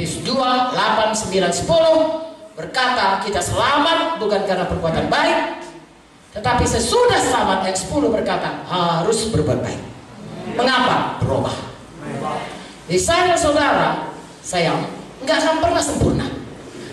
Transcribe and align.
Efesus 0.00 0.24
2, 0.24 0.32
8, 0.32 1.12
9, 1.12 1.52
10 1.52 2.56
berkata 2.56 3.20
kita 3.20 3.36
selamat 3.36 4.16
bukan 4.16 4.48
karena 4.48 4.64
perbuatan 4.64 5.12
baik 5.12 5.60
tetapi 6.32 6.64
sesudah 6.64 7.20
selamat 7.20 7.68
ayat 7.68 7.76
10 7.76 8.08
berkata 8.08 8.64
harus 8.64 9.28
berbuat 9.28 9.60
baik. 9.60 9.82
Mengapa? 10.56 11.20
Berubah. 11.20 11.52
Di 12.86 12.96
saya 12.96 13.34
saudara, 13.36 14.14
sayang, 14.40 14.88
nggak 15.20 15.36
akan 15.36 15.56
pernah 15.58 15.82
sempurna. 15.82 16.26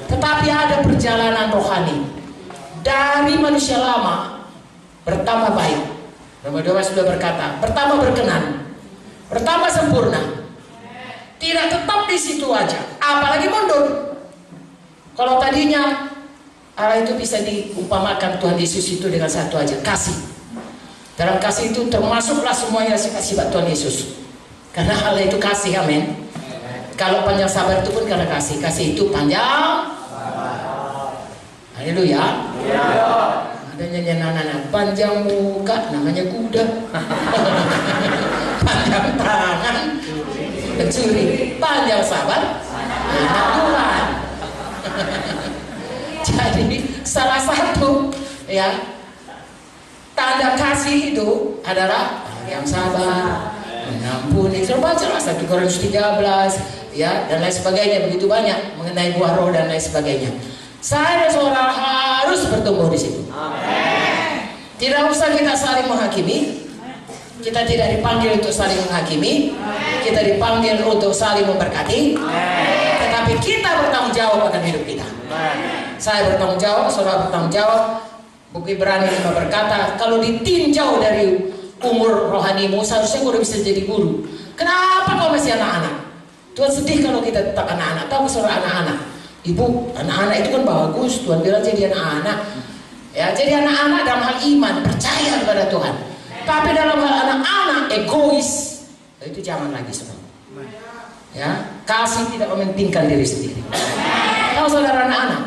Tetapi 0.09 0.47
ada 0.49 0.81
perjalanan 0.81 1.53
rohani 1.53 2.11
dari 2.81 3.37
manusia 3.37 3.77
lama 3.77 4.43
bertambah 5.07 5.53
baik. 5.53 5.81
Roma 6.43 6.59
2 6.65 6.89
sudah 6.89 7.05
berkata, 7.05 7.61
bertambah 7.61 7.97
berkenan, 8.09 8.71
bertambah 9.29 9.69
sempurna, 9.69 10.21
tidak 11.37 11.65
tetap 11.69 12.09
di 12.09 12.17
situ 12.17 12.47
aja, 12.49 12.81
apalagi 13.07 13.47
mundur. 13.47 13.85
Kalau 15.15 15.39
tadinya 15.39 16.11
Allah 16.77 17.01
itu 17.01 17.17
bisa 17.17 17.41
diumpamakan 17.41 18.37
Tuhan 18.37 18.57
Yesus 18.59 19.01
itu 19.01 19.09
dengan 19.09 19.25
satu 19.25 19.57
aja, 19.57 19.73
kasih. 19.81 20.13
Dalam 21.17 21.41
kasih 21.41 21.73
itu 21.73 21.89
termasuklah 21.89 22.53
semua 22.53 22.85
yang 22.85 22.93
kasih 22.93 23.33
Tuhan 23.49 23.65
Yesus. 23.65 24.21
Karena 24.69 24.93
Allah 24.93 25.25
itu 25.25 25.41
kasih, 25.41 25.81
amin. 25.81 26.29
Kalau 26.93 27.25
panjang 27.25 27.49
sabar 27.49 27.81
itu 27.81 27.89
pun 27.89 28.05
karena 28.05 28.29
kasih. 28.29 28.61
Kasih 28.61 28.93
itu 28.93 29.09
panjang. 29.09 29.89
Haleluya. 31.77 32.25
Ada 33.73 33.85
nyanyian 33.93 34.21
anak-anak 34.21 34.69
panjang 34.73 35.13
muka 35.25 35.93
namanya 35.93 36.25
kuda. 36.29 36.61
panjang 38.65 39.05
tangan 39.17 39.77
pencuri 40.77 41.57
panjang 41.61 42.01
sabar 42.01 42.56
Tuhan 46.27 46.49
jadi 46.57 46.77
salah 47.05 47.39
satu 47.39 48.09
ya 48.49 48.97
tanda 50.17 50.57
kasih 50.57 51.13
itu 51.13 51.61
adalah 51.61 52.25
yang 52.49 52.65
sabar 52.65 53.53
mengampuni. 53.87 54.65
Coba 54.65 54.97
baca 54.97 55.19
1 55.19 55.47
Korintus 55.47 55.79
13 55.79 56.97
ya 56.97 57.29
dan 57.29 57.37
lain 57.39 57.53
sebagainya. 57.53 58.09
Begitu 58.09 58.25
banyak 58.25 58.75
mengenai 58.79 59.15
buah 59.15 59.37
roh 59.37 59.53
dan 59.53 59.69
lain 59.69 59.79
sebagainya. 59.79 60.31
Saya 60.81 61.25
dan 61.25 61.29
saudara 61.29 61.73
harus 61.73 62.47
bertumbuh 62.49 62.89
di 62.89 62.99
situ. 62.99 63.21
Amen. 63.33 64.53
tidak 64.77 65.09
usah 65.09 65.33
kita 65.33 65.57
saling 65.57 65.89
menghakimi. 65.89 66.67
Kita 67.37 67.69
tidak 67.69 67.93
dipanggil 67.93 68.41
untuk 68.41 68.49
saling 68.49 68.81
menghakimi, 68.81 69.53
kita 70.01 70.25
dipanggil 70.25 70.81
untuk 70.89 71.13
saling 71.13 71.45
memberkati, 71.45 72.17
kita 73.39 73.69
bertanggung 73.83 74.13
jawab 74.15 74.49
akan 74.49 74.61
hidup 74.63 74.83
kita. 74.83 75.07
Saya 75.97 76.29
bertanggung 76.31 76.61
jawab, 76.61 76.87
saudara 76.91 77.27
bertanggung 77.27 77.53
jawab. 77.53 78.05
Buku 78.55 78.79
Ibrani 78.79 79.11
lima 79.11 79.35
berkata, 79.35 79.99
kalau 79.99 80.23
ditinjau 80.23 81.03
dari 81.03 81.51
umur 81.83 82.31
rohanimu, 82.31 82.79
seharusnya 82.81 83.21
kau 83.21 83.35
udah 83.35 83.41
bisa 83.43 83.59
jadi 83.59 83.83
guru. 83.83 84.23
Kenapa 84.55 85.13
kau 85.19 85.29
masih 85.35 85.53
anak-anak? 85.59 86.07
Tuhan 86.57 86.71
sedih 86.73 87.05
kalau 87.05 87.21
kita 87.21 87.53
tetap 87.53 87.69
anak-anak. 87.69 88.09
Tahu 88.09 88.25
saudara 88.25 88.57
anak-anak? 88.63 88.97
Ibu, 89.45 89.93
anak-anak 89.93 90.35
itu 90.41 90.49
kan 90.57 90.63
bagus. 90.65 91.13
Tuhan 91.21 91.39
bilang 91.45 91.61
jadi 91.61 91.93
anak-anak. 91.93 92.37
Ya, 93.13 93.33
jadi 93.33 93.61
anak-anak 93.61 94.01
dalam 94.05 94.21
hal 94.25 94.37
iman, 94.41 94.75
percaya 94.81 95.33
kepada 95.41 95.63
Tuhan. 95.69 95.93
Tapi 96.47 96.69
dalam 96.73 96.97
hal 96.97 97.15
anak-anak 97.29 97.83
egois, 97.93 98.81
itu 99.21 99.39
jangan 99.43 99.69
lagi 99.69 99.91
semua. 99.93 100.17
Ya, 101.35 101.75
kasih 101.83 102.23
tidak 102.31 102.47
mementingkan 102.55 103.11
diri 103.11 103.27
sendiri. 103.27 103.59
Kalau 104.55 104.71
saudara 104.71 105.03
anak-anak, 105.05 105.41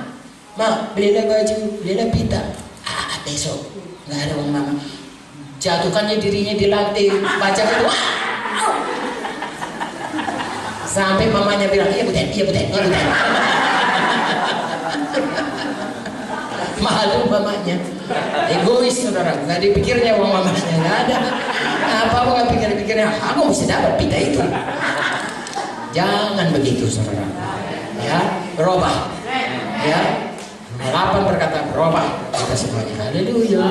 ma 0.61 0.93
belilah 0.93 1.25
baju, 1.25 1.56
belilah 1.81 2.12
pita. 2.12 2.53
Ah, 2.84 3.16
besok 3.25 3.65
nggak 4.06 4.28
ada 4.28 4.37
uang 4.37 4.53
mama. 4.53 4.77
Jatuhkannya 5.56 6.21
dirinya 6.21 6.53
di 6.53 6.69
lantai, 6.69 7.09
baca 7.16 7.62
itu. 7.65 7.88
Sampai 10.84 11.32
mamanya 11.32 11.65
bilang, 11.71 11.88
iya 11.94 12.03
buten, 12.05 12.27
iya 12.28 12.44
buten, 12.44 12.67
iya 12.67 12.81
buten. 12.84 13.00
Malu 16.84 17.25
mamanya. 17.28 17.77
Egois 18.50 18.97
saudara, 19.00 19.32
nggak 19.47 19.61
dipikirnya 19.65 20.19
uang 20.19 20.28
mamanya 20.28 20.61
nggak 20.61 20.97
ada. 21.09 21.17
Apa 21.91 22.22
mau 22.27 22.34
nggak 22.37 22.53
pikir-pikirnya, 22.56 23.06
aku 23.22 23.49
mesti 23.49 23.65
dapat 23.71 23.97
pita 23.97 24.19
itu. 24.19 24.43
Jangan 25.91 26.55
begitu 26.55 26.87
saudara. 26.87 27.27
Ya, 27.99 28.47
berubah. 28.55 29.11
Ya, 29.83 30.01
delapan 30.78 31.21
berkata 31.27 31.67
berubah 31.75 32.06
kita 32.31 32.55
semuanya. 32.55 32.95
Haleluya. 33.11 33.65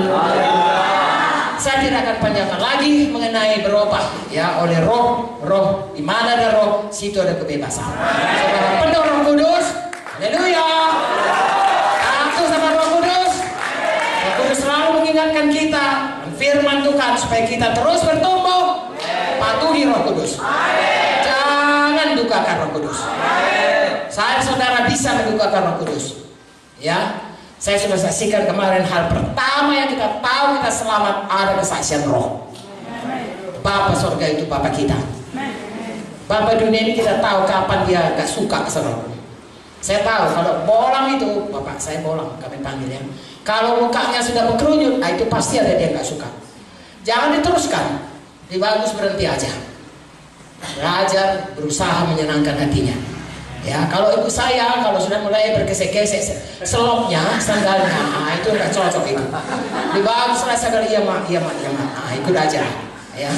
Saya 1.60 1.84
tidak 1.84 2.00
akan 2.08 2.18
panjangkan 2.24 2.60
lagi 2.60 3.12
mengenai 3.12 3.60
berubah 3.64 4.16
ya 4.32 4.64
oleh 4.64 4.80
roh, 4.88 5.28
roh 5.44 5.92
di 5.92 6.00
mana 6.00 6.40
ada 6.40 6.56
roh, 6.56 6.88
situ 6.88 7.20
ada 7.20 7.36
kebebasan. 7.36 7.84
Saudara 7.84 8.70
penuh 8.84 9.04
Roh 9.04 9.20
Kudus. 9.28 9.66
Haleluya. 10.20 10.68
Aku 12.32 12.42
sama 12.48 12.68
Roh 12.80 12.88
Kudus. 13.00 13.34
Roh 14.24 14.34
Kudus 14.40 14.60
selalu 14.64 14.88
mengingatkan 15.04 15.46
kita 15.52 15.86
firman 16.40 16.84
Tuhan 16.84 17.12
supaya 17.20 17.44
kita 17.44 17.68
terus 17.76 18.08
bertumbuh. 18.08 18.96
Patuhi 19.40 19.84
Roh 19.88 20.00
Kudus. 20.08 20.40
Jangan 22.00 22.16
dukakan 22.16 22.56
Roh 22.64 22.70
Kudus. 22.80 23.04
Saya 24.08 24.40
saudara 24.40 24.88
bisa 24.88 25.20
mendukakan 25.20 25.68
Roh 25.68 25.76
Kudus. 25.84 26.32
Ya, 26.80 27.28
saya 27.60 27.76
sudah 27.76 28.00
saksikan 28.00 28.48
kemarin 28.48 28.88
hal 28.88 29.12
pertama 29.12 29.76
yang 29.76 29.92
kita 29.92 30.24
tahu 30.24 30.46
kita 30.56 30.72
selamat 30.72 31.28
ada 31.28 31.60
kesaksian 31.60 32.08
roh. 32.08 32.48
Bapak 33.60 34.00
surga 34.00 34.32
itu 34.32 34.48
Bapak 34.48 34.80
kita. 34.80 34.96
Bapak 36.24 36.56
dunia 36.64 36.88
ini 36.88 36.96
kita 36.96 37.20
tahu 37.20 37.44
kapan 37.44 37.84
dia 37.84 38.16
gak 38.16 38.32
suka 38.32 38.64
sama 38.72 39.04
Saya 39.84 40.00
tahu 40.00 40.24
kalau 40.40 40.54
bolang 40.64 41.20
itu, 41.20 41.52
Bapak 41.52 41.84
saya 41.84 42.00
bolang 42.00 42.40
kami 42.40 42.64
panggil 42.64 42.96
ya. 42.96 43.04
Kalau 43.44 43.84
mukanya 43.84 44.24
sudah 44.24 44.48
berkerunyut, 44.56 45.04
nah 45.04 45.12
itu 45.12 45.28
pasti 45.28 45.60
ada 45.60 45.76
dia 45.76 45.92
gak 45.92 46.08
suka. 46.08 46.32
Jangan 47.04 47.36
diteruskan, 47.36 48.08
lebih 48.48 48.64
bagus 48.64 48.96
berhenti 48.96 49.28
aja. 49.28 49.52
Belajar, 50.60 51.56
berusaha 51.56 52.08
menyenangkan 52.08 52.56
hatinya. 52.60 52.96
Ya, 53.60 53.84
kalau 53.92 54.16
ibu 54.16 54.32
saya 54.32 54.80
kalau 54.80 54.96
sudah 54.96 55.20
mulai 55.20 55.52
bergesek-gesek 55.52 56.24
selopnya, 56.64 57.20
sandalnya, 57.44 57.92
nah, 57.92 58.32
itu 58.32 58.56
nggak 58.56 58.72
cocok 58.72 59.04
itu. 59.04 59.24
Di 59.92 60.00
bagus 60.00 60.48
rasa 60.48 60.72
kali 60.72 60.88
iya 60.88 61.04
mak, 61.04 61.28
iya 61.28 61.44
mak, 61.44 61.56
iya 61.60 61.70
mak. 61.76 61.88
Nah, 61.92 62.12
ikut 62.16 62.36
aja. 62.36 62.64
Ya. 63.20 63.32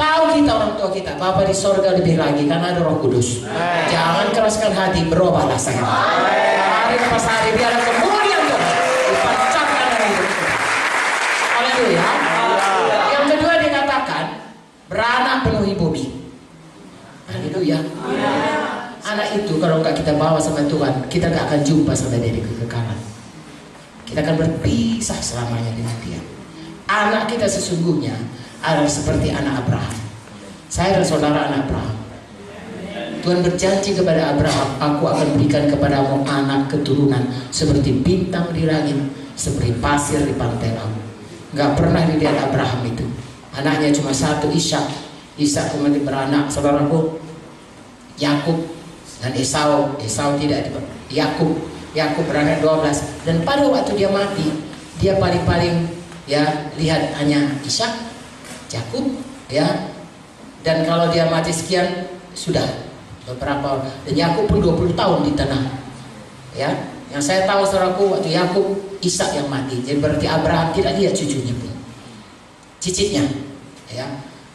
Tahu 0.00 0.32
kita 0.32 0.48
orang 0.48 0.80
tua 0.80 0.88
kita, 0.88 1.12
Bapak 1.20 1.44
di 1.44 1.52
sorga 1.52 1.92
lebih 1.92 2.16
lagi 2.16 2.48
karena 2.48 2.72
ada 2.72 2.80
Roh 2.80 3.04
Kudus. 3.04 3.44
Jangan 3.92 4.32
keraskan 4.32 4.72
hati, 4.72 5.04
berubahlah 5.12 5.60
saya. 5.60 5.84
Hari 5.84 6.96
pas 6.96 7.24
hari 7.28 7.52
biar 7.52 7.76
kemudian 7.84 8.40
tuh 8.48 8.60
dipecahkan 9.12 9.86
dari 9.92 10.08
hidup 10.08 10.30
kita. 10.32 10.56
Haleluya. 11.52 12.08
Yang 13.12 13.24
kedua 13.36 13.54
dikatakan 13.60 14.24
beranak 14.88 15.36
penuhi 15.44 15.76
bumi. 15.76 16.04
Haleluya. 17.60 17.84
Anak 19.04 19.36
itu 19.36 19.60
kalau 19.60 19.84
nggak 19.84 20.00
kita 20.00 20.16
bawa 20.16 20.40
sama 20.40 20.64
Tuhan, 20.64 21.04
kita 21.12 21.28
nggak 21.28 21.44
akan 21.44 21.60
jumpa 21.60 21.92
sama 21.92 22.16
dia 22.16 22.32
di 22.32 22.40
kekekalan. 22.40 22.96
Kita 24.08 24.24
akan 24.24 24.36
berpisah 24.40 25.20
selamanya 25.20 25.68
dengan 25.76 25.92
dia. 26.00 26.16
Anak 26.88 27.28
kita 27.28 27.44
sesungguhnya 27.44 28.16
adalah 28.64 28.88
seperti 28.88 29.28
anak 29.28 29.60
Abraham. 29.60 29.92
Saya 30.72 30.96
adalah 30.96 31.08
saudara 31.12 31.38
anak 31.52 31.68
Abraham. 31.68 31.96
Tuhan 33.20 33.44
berjanji 33.44 33.92
kepada 33.92 34.32
Abraham, 34.32 34.68
aku 34.80 35.04
akan 35.12 35.36
berikan 35.36 35.68
kepadamu 35.68 36.24
anak 36.24 36.72
keturunan 36.72 37.28
seperti 37.52 38.00
bintang 38.00 38.48
di 38.56 38.64
langit, 38.64 38.96
seperti 39.36 39.76
pasir 39.84 40.24
di 40.24 40.32
pantai 40.32 40.72
laut. 40.72 40.96
Gak 41.52 41.76
pernah 41.76 42.08
dilihat 42.08 42.40
Abraham 42.40 42.88
itu. 42.88 43.04
Anaknya 43.52 43.92
cuma 43.92 44.16
satu, 44.16 44.48
Ishak. 44.48 44.88
Ishak 45.36 45.76
kemudian 45.76 46.08
beranak, 46.08 46.48
saudaraku, 46.48 47.19
Yakub 48.20 48.60
dan 49.24 49.32
Esau. 49.34 49.96
Esau 49.98 50.36
tidak 50.36 50.68
Yakub. 51.08 51.56
Yakub 51.90 52.22
beranak 52.30 52.62
12 52.62 53.26
dan 53.26 53.42
pada 53.42 53.66
waktu 53.66 53.98
dia 53.98 54.06
mati, 54.06 54.46
dia 55.02 55.18
paling-paling 55.18 55.90
ya 56.30 56.70
lihat 56.78 57.18
hanya 57.18 57.50
Ishak 57.66 57.90
Jakub 58.70 59.18
ya. 59.50 59.90
Dan 60.60 60.86
kalau 60.86 61.10
dia 61.10 61.26
mati 61.26 61.50
sekian 61.50 62.14
sudah 62.36 62.62
beberapa 63.26 63.82
dan 64.06 64.14
Yakub 64.14 64.46
pun 64.46 64.62
20 64.62 64.94
tahun 64.94 65.18
di 65.26 65.32
tanah 65.34 65.62
ya. 66.54 66.70
Yang 67.10 67.26
saya 67.26 67.42
tahu 67.42 67.66
saudaraku 67.66 68.04
waktu 68.14 68.38
Yakub 68.38 68.78
Ishak 69.02 69.34
yang 69.34 69.50
mati. 69.50 69.82
Jadi 69.82 69.98
berarti 69.98 70.30
Abraham 70.30 70.70
tidak 70.70 70.94
lihat 70.94 71.18
cucunya 71.18 71.50
pun. 71.58 71.74
Cicitnya 72.78 73.26
ya. 73.90 74.06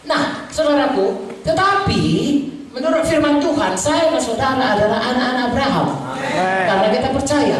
Nah 0.07 0.47
saudaraku 0.47 1.35
tetapi 1.43 2.01
Menurut 2.75 3.07
firman 3.07 3.39
Tuhan, 3.39 3.71
saya 3.79 4.11
dan 4.11 4.19
saudara 4.19 4.75
adalah 4.75 4.99
anak-anak 4.99 5.43
Abraham. 5.47 5.87
Karena 6.67 6.87
kita 6.91 7.07
percaya. 7.15 7.59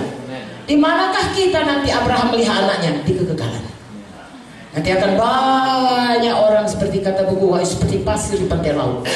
Di 0.68 0.76
manakah 0.76 1.32
kita 1.32 1.64
nanti 1.64 1.88
Abraham 1.88 2.36
melihat 2.36 2.68
anaknya? 2.68 3.00
Di 3.08 3.16
kekekalan. 3.16 3.64
Nanti 4.76 4.90
akan 4.92 5.12
banyak 5.16 6.36
orang 6.36 6.68
seperti 6.68 7.00
kata 7.00 7.32
buku 7.32 7.48
Wahyu 7.48 7.64
seperti 7.64 8.04
pasir 8.04 8.44
di 8.44 8.52
pantai 8.52 8.76
laut. 8.76 9.08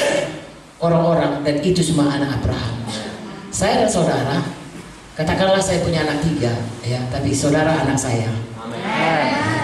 Orang-orang 0.79 1.43
dan 1.43 1.59
itu 1.59 1.83
semua 1.83 2.07
anak 2.15 2.39
Abraham. 2.39 2.79
Saya 3.51 3.83
dan 3.83 3.91
saudara, 3.91 4.39
katakanlah 5.19 5.59
saya 5.59 5.83
punya 5.83 6.07
anak 6.07 6.23
tiga, 6.23 6.55
ya, 6.79 7.03
tapi 7.11 7.35
saudara 7.35 7.75
anak 7.75 7.99
saya. 7.99 8.31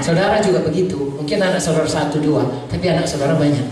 Saudara 0.03 0.43
juga 0.43 0.67
begitu. 0.67 1.15
Mungkin 1.15 1.39
anak 1.39 1.63
saudara 1.63 1.87
satu 1.87 2.19
dua, 2.19 2.43
tapi 2.67 2.91
anak 2.91 3.07
saudara 3.07 3.39
banyak. 3.39 3.63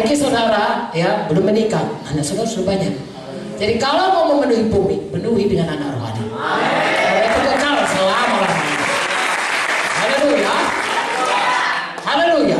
Mungkin 0.00 0.16
saudara 0.16 0.88
ya 0.96 1.28
belum 1.28 1.44
menikah, 1.44 1.84
anak 2.08 2.24
saudara 2.24 2.48
sudah 2.48 2.72
banyak. 2.72 2.88
Jadi 3.60 3.76
kalau 3.76 4.16
mau 4.16 4.24
memenuhi 4.32 4.72
bumi, 4.72 4.96
penuhi 5.12 5.44
dengan 5.44 5.76
anak 5.76 5.92
rohani. 5.92 6.24
Karena 6.24 7.20
itu 7.28 7.38
kekal 7.44 7.76
selama 7.84 8.36
lamanya. 8.40 8.76
Haleluya. 10.00 10.54
Haleluya. 12.00 12.58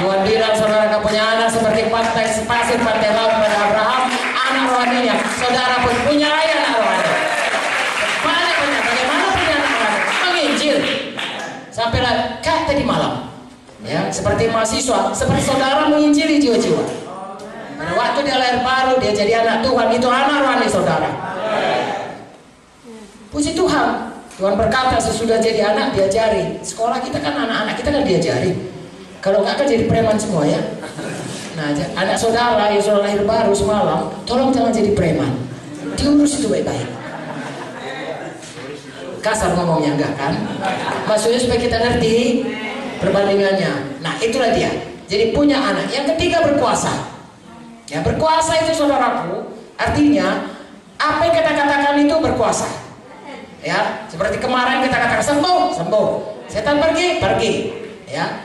Tuhan 0.00 0.20
bilang 0.24 0.54
saudara 0.56 0.88
kau 0.96 1.04
punya 1.04 1.22
anak 1.36 1.52
seperti 1.52 1.92
pantai 1.92 2.26
pasir 2.48 2.80
pantai 2.80 3.12
laut 3.12 3.36
pada 3.44 3.56
Abraham, 3.68 4.02
anak 4.32 4.64
rohaninya. 4.72 5.20
Saudara 5.36 5.76
pun 5.84 5.92
punya 6.08 6.32
ayah 6.32 6.56
anak 6.64 6.72
rohani. 6.80 7.12
Banyak 8.24 8.56
banyak. 8.64 8.80
Bagaimana 8.80 9.24
punya 9.28 9.54
anak 9.60 9.72
rohani? 9.76 10.00
Menginjil. 10.24 10.76
Sampai 11.68 12.00
lah 12.00 12.40
kayak 12.40 12.64
tadi 12.64 12.80
malam. 12.80 13.28
Ya, 13.84 14.03
seperti 14.14 14.46
mahasiswa, 14.46 15.10
seperti 15.10 15.42
saudara 15.42 15.90
menginjili 15.90 16.38
jiwa-jiwa. 16.38 16.86
Pada 17.74 17.92
waktu 17.98 18.18
dia 18.22 18.38
lahir 18.38 18.62
baru, 18.62 19.02
dia 19.02 19.10
jadi 19.10 19.42
anak 19.42 19.66
Tuhan, 19.66 19.90
itu 19.90 20.06
anak 20.06 20.38
rohani 20.46 20.68
saudara. 20.70 21.10
Puji 23.34 23.58
Tuhan. 23.58 24.14
Tuhan 24.38 24.54
berkata 24.54 24.98
sesudah 25.02 25.42
jadi 25.42 25.74
anak 25.74 25.94
diajari. 25.94 26.62
Sekolah 26.62 27.02
kita 27.02 27.18
kan 27.18 27.34
anak-anak 27.34 27.74
kita 27.74 27.90
kan 27.90 28.02
diajari. 28.06 28.50
Kalau 29.18 29.42
nggak 29.42 29.58
kan 29.58 29.66
jadi 29.66 29.90
preman 29.90 30.14
semua 30.14 30.46
ya. 30.46 30.62
Nah, 31.54 31.70
anak 31.74 32.18
saudara 32.18 32.70
yang 32.70 32.82
sudah 32.82 33.02
lahir 33.02 33.22
baru 33.22 33.54
semalam, 33.54 34.10
tolong 34.26 34.50
jangan 34.50 34.74
jadi 34.74 34.90
preman. 34.94 35.38
Diurus 35.94 36.42
itu 36.42 36.50
baik-baik. 36.50 36.86
Kasar 39.22 39.54
ngomongnya 39.54 39.96
enggak 39.96 40.12
kan? 40.18 40.34
Maksudnya 41.06 41.38
supaya 41.38 41.60
kita 41.62 41.78
ngerti 41.78 42.42
perbandingannya. 42.98 43.93
Itulah 44.30 44.50
dia. 44.56 44.70
Jadi 45.04 45.36
punya 45.36 45.60
anak. 45.60 45.92
Yang 45.92 46.16
ketiga 46.16 46.40
berkuasa. 46.40 47.14
Ya, 47.84 48.00
berkuasa 48.00 48.64
itu 48.64 48.72
saudaraku, 48.72 49.44
artinya 49.76 50.48
apa 50.96 51.20
yang 51.28 51.34
kita 51.36 51.52
katakan 51.52 52.00
itu 52.00 52.16
berkuasa. 52.16 52.64
Ya, 53.60 54.08
seperti 54.08 54.40
kemarin 54.40 54.84
kita 54.84 54.96
katakan 54.96 55.24
sembuh, 55.24 55.72
sembuh. 55.76 56.08
Setan 56.48 56.80
pergi, 56.80 57.20
pergi. 57.20 57.52
Ya. 58.08 58.44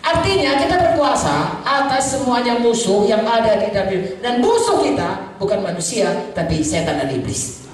Artinya 0.00 0.58
kita 0.58 0.74
berkuasa 0.90 1.60
atas 1.62 2.18
semuanya 2.18 2.58
musuh 2.58 3.06
yang 3.06 3.22
ada 3.22 3.62
di 3.62 3.68
dalam. 3.70 4.02
Dan 4.18 4.34
musuh 4.42 4.82
kita 4.82 5.38
bukan 5.38 5.62
manusia, 5.62 6.10
tapi 6.34 6.64
setan 6.64 6.98
dan 6.98 7.10
iblis. 7.14 7.68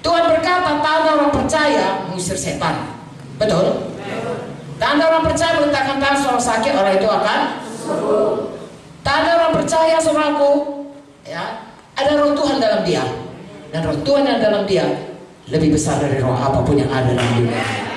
Tuhan 0.00 0.24
berkata, 0.30 0.80
tanda 0.80 1.10
orang 1.18 1.32
percaya 1.34 2.08
mengusir 2.08 2.38
setan. 2.38 2.88
Betul? 3.36 3.97
Tanda 4.88 5.04
orang 5.04 5.20
percaya 5.20 5.60
meletakkan 5.60 6.00
tangan 6.00 6.16
seorang 6.16 6.40
sakit, 6.40 6.72
orang 6.72 6.96
itu 6.96 7.04
akan 7.04 7.40
Tanda 9.04 9.30
orang 9.36 9.52
percaya 9.60 10.00
saudaraku, 10.00 10.80
ya, 11.28 11.60
ada 11.92 12.16
roh 12.16 12.32
Tuhan 12.32 12.56
dalam 12.56 12.88
dia. 12.88 13.04
Dan 13.68 13.84
roh 13.84 14.00
Tuhan 14.00 14.24
yang 14.24 14.40
dalam 14.40 14.64
dia 14.64 15.12
lebih 15.52 15.76
besar 15.76 16.00
dari 16.00 16.24
roh 16.24 16.32
apa 16.32 16.64
pun 16.64 16.80
yang 16.80 16.88
ada 16.88 17.12
dalam 17.12 17.36
dunia. 17.36 17.87